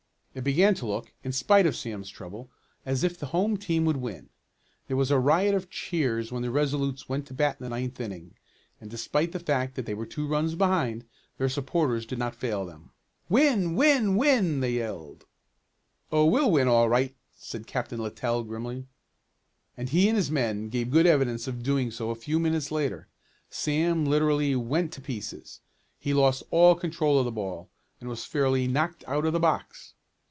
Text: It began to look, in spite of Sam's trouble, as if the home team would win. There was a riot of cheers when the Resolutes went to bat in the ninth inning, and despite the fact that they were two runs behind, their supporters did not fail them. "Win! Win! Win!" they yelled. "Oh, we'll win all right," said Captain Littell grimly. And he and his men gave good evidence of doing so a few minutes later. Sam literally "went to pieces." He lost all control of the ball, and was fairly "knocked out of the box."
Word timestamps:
It 0.33 0.45
began 0.45 0.75
to 0.75 0.85
look, 0.85 1.11
in 1.25 1.33
spite 1.33 1.65
of 1.65 1.75
Sam's 1.75 2.09
trouble, 2.09 2.49
as 2.85 3.03
if 3.03 3.19
the 3.19 3.25
home 3.35 3.57
team 3.57 3.83
would 3.83 3.97
win. 3.97 4.29
There 4.87 4.95
was 4.95 5.11
a 5.11 5.19
riot 5.19 5.53
of 5.53 5.69
cheers 5.69 6.31
when 6.31 6.41
the 6.41 6.49
Resolutes 6.49 7.09
went 7.09 7.27
to 7.27 7.33
bat 7.33 7.57
in 7.59 7.65
the 7.65 7.69
ninth 7.69 7.99
inning, 7.99 8.35
and 8.79 8.89
despite 8.89 9.33
the 9.33 9.41
fact 9.41 9.75
that 9.75 9.85
they 9.85 9.93
were 9.93 10.05
two 10.05 10.25
runs 10.25 10.55
behind, 10.55 11.03
their 11.37 11.49
supporters 11.49 12.05
did 12.05 12.17
not 12.17 12.33
fail 12.33 12.65
them. 12.65 12.91
"Win! 13.27 13.75
Win! 13.75 14.15
Win!" 14.15 14.61
they 14.61 14.71
yelled. 14.71 15.25
"Oh, 16.13 16.25
we'll 16.25 16.49
win 16.49 16.69
all 16.69 16.87
right," 16.87 17.13
said 17.35 17.67
Captain 17.67 17.99
Littell 18.01 18.45
grimly. 18.45 18.87
And 19.75 19.89
he 19.89 20.07
and 20.07 20.15
his 20.15 20.31
men 20.31 20.69
gave 20.69 20.91
good 20.91 21.05
evidence 21.05 21.45
of 21.45 21.61
doing 21.61 21.91
so 21.91 22.09
a 22.09 22.15
few 22.15 22.39
minutes 22.39 22.71
later. 22.71 23.09
Sam 23.49 24.05
literally 24.05 24.55
"went 24.55 24.93
to 24.93 25.01
pieces." 25.01 25.59
He 25.99 26.13
lost 26.13 26.43
all 26.51 26.73
control 26.75 27.19
of 27.19 27.25
the 27.25 27.33
ball, 27.33 27.67
and 27.99 28.07
was 28.07 28.23
fairly 28.23 28.65
"knocked 28.65 29.03
out 29.09 29.25
of 29.25 29.33
the 29.33 29.37
box." 29.41 29.95